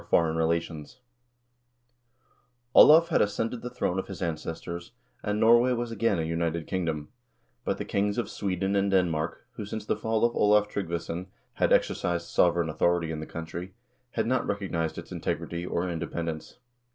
Foreign 0.09 0.35
Relations 0.35 0.99
Olav 2.73 3.09
had 3.09 3.21
ascended 3.21 3.61
the 3.61 3.69
throne 3.69 3.99
of 3.99 4.07
his 4.07 4.19
ancestors, 4.19 4.93
and 5.21 5.39
Norway 5.39 5.73
was 5.73 5.91
again 5.91 6.17
a 6.17 6.23
united 6.23 6.65
kingdom; 6.65 7.09
but 7.63 7.77
the 7.77 7.85
kings 7.85 8.17
of 8.17 8.27
Sweden 8.27 8.75
and 8.75 8.89
Denmark, 8.89 9.45
who, 9.57 9.63
since 9.67 9.85
the 9.85 9.95
fall 9.95 10.25
of 10.25 10.35
Olav 10.35 10.67
Tryggvason, 10.67 11.27
had 11.53 11.71
exercised 11.71 12.29
sovereign 12.29 12.67
authority 12.67 13.11
in 13.11 13.19
the 13.19 13.27
country, 13.27 13.75
had 14.13 14.25
not 14.25 14.47
recognized 14.47 14.97
its 14.97 15.11
integrity, 15.11 15.67
or 15.67 15.87
inde 15.87 16.01
pendence. 16.01 16.57